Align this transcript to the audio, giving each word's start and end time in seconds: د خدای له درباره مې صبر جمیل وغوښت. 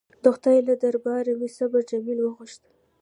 د 0.23 0.25
خدای 0.35 0.57
له 0.67 0.75
درباره 0.83 1.31
مې 1.39 1.49
صبر 1.57 1.81
جمیل 1.91 2.19
وغوښت. 2.21 2.61